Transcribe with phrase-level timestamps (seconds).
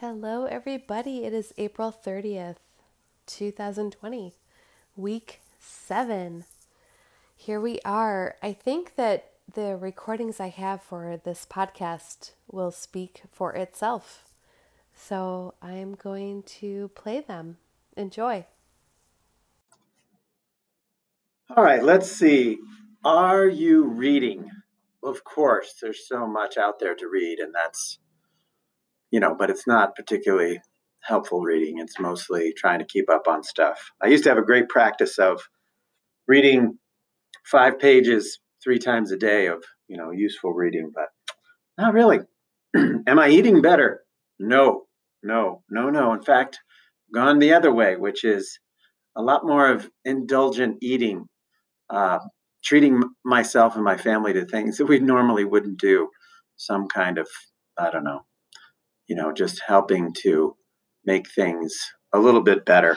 [0.00, 1.26] Hello, everybody.
[1.26, 2.56] It is April 30th,
[3.26, 4.32] 2020,
[4.96, 6.46] week seven.
[7.36, 8.36] Here we are.
[8.42, 14.24] I think that the recordings I have for this podcast will speak for itself.
[14.94, 17.58] So I'm going to play them.
[17.94, 18.46] Enjoy.
[21.54, 22.56] All right, let's see.
[23.04, 24.48] Are you reading?
[25.02, 27.98] Of course, there's so much out there to read, and that's
[29.10, 30.60] you know, but it's not particularly
[31.02, 31.78] helpful reading.
[31.78, 33.90] It's mostly trying to keep up on stuff.
[34.02, 35.40] I used to have a great practice of
[36.28, 36.78] reading
[37.44, 41.08] five pages three times a day of, you know, useful reading, but
[41.78, 42.20] not really.
[42.76, 44.02] Am I eating better?
[44.38, 44.82] No,
[45.22, 46.12] no, no, no.
[46.12, 46.60] In fact,
[47.12, 48.58] gone the other way, which is
[49.16, 51.26] a lot more of indulgent eating,
[51.88, 52.18] uh,
[52.62, 56.08] treating myself and my family to things that we normally wouldn't do.
[56.56, 57.26] Some kind of,
[57.78, 58.20] I don't know,
[59.10, 60.56] you know, just helping to
[61.04, 61.76] make things
[62.14, 62.96] a little bit better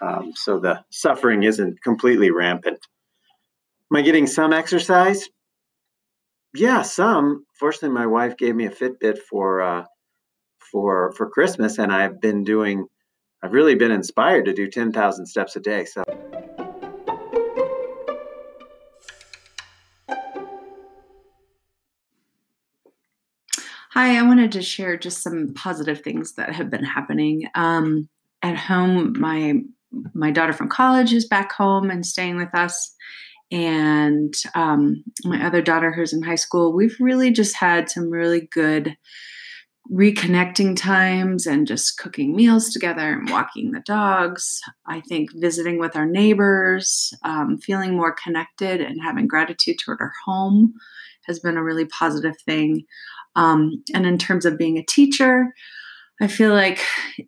[0.00, 2.78] um, so the suffering isn't completely rampant.
[3.90, 5.28] Am I getting some exercise?
[6.54, 7.44] Yeah, some.
[7.58, 9.84] Fortunately, my wife gave me a Fitbit for uh,
[10.72, 12.86] for for Christmas, and I've been doing.
[13.42, 15.84] I've really been inspired to do ten thousand steps a day.
[15.84, 16.02] So.
[23.96, 27.48] Hi, I wanted to share just some positive things that have been happening.
[27.54, 28.10] Um,
[28.42, 29.62] at home, my
[30.12, 32.94] my daughter from college is back home and staying with us,
[33.50, 36.74] and um, my other daughter who's in high school.
[36.74, 38.98] We've really just had some really good
[39.92, 44.60] reconnecting times and just cooking meals together and walking the dogs.
[44.86, 50.12] I think visiting with our neighbors, um, feeling more connected and having gratitude toward our
[50.24, 50.74] home
[51.26, 52.84] has been a really positive thing.
[53.34, 55.52] Um, and in terms of being a teacher,
[56.20, 56.80] I feel like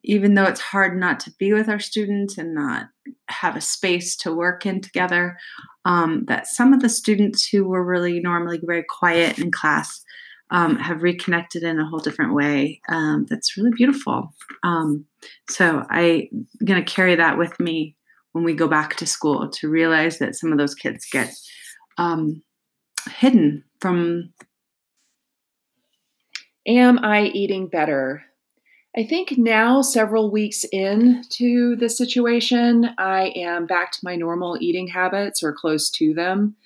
[0.03, 2.87] even though it's hard not to be with our students and not
[3.29, 5.37] have a space to work in together,
[5.85, 10.03] um, that some of the students who were really normally very quiet in class
[10.51, 12.81] um, have reconnected in a whole different way.
[12.89, 14.35] Um, that's really beautiful.
[14.63, 15.05] Um,
[15.49, 17.97] so I'm going to carry that with me
[18.33, 21.35] when we go back to school to realize that some of those kids get
[21.97, 22.43] um,
[23.11, 24.33] hidden from
[26.67, 28.25] Am I eating better?
[28.95, 34.89] I think now, several weeks into the situation, I am back to my normal eating
[34.89, 36.57] habits or close to them.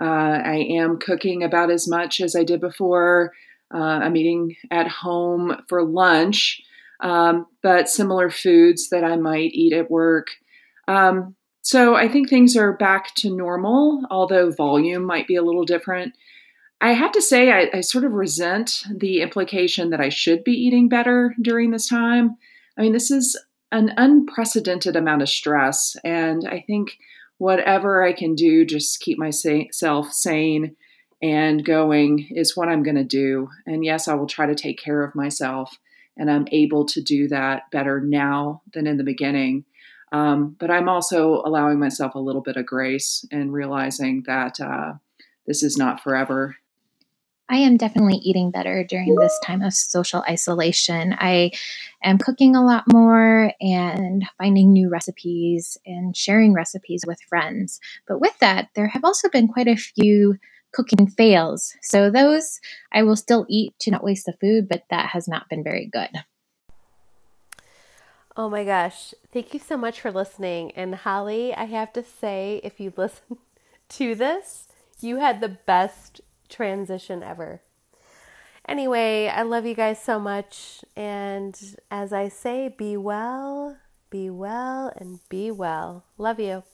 [0.00, 3.32] Uh, I am cooking about as much as I did before.
[3.72, 6.60] Uh, I'm eating at home for lunch,
[7.00, 10.28] um, but similar foods that I might eat at work.
[10.86, 15.64] Um, so I think things are back to normal, although volume might be a little
[15.64, 16.14] different.
[16.80, 20.52] I have to say, I, I, sort of resent the implication that I should be
[20.52, 22.36] eating better during this time.
[22.78, 23.36] I mean, this is
[23.72, 26.98] an unprecedented amount of stress, and I think
[27.38, 30.76] whatever I can do just keep myself sane
[31.22, 33.48] and going is what I'm going to do.
[33.66, 35.78] And yes, I will try to take care of myself,
[36.16, 39.64] and I'm able to do that better now than in the beginning.
[40.12, 44.94] Um, but I'm also allowing myself a little bit of grace and realizing that uh,
[45.46, 46.56] this is not forever
[47.48, 51.14] I am definitely eating better during this time of social isolation.
[51.18, 51.52] I
[52.02, 57.80] am cooking a lot more and finding new recipes and sharing recipes with friends.
[58.08, 60.38] But with that, there have also been quite a few
[60.72, 61.74] cooking fails.
[61.82, 62.60] So those
[62.92, 65.86] I will still eat to not waste the food, but that has not been very
[65.86, 66.10] good.
[68.36, 69.14] Oh my gosh.
[69.32, 70.72] Thank you so much for listening.
[70.72, 73.38] And Holly, I have to say, if you listen
[73.90, 74.68] to this,
[75.00, 77.62] you had the best transition ever.
[78.68, 80.84] Anyway, I love you guys so much.
[80.96, 81.58] And
[81.90, 83.76] as I say, be well,
[84.10, 86.04] be well, and be well.
[86.18, 86.64] Love you.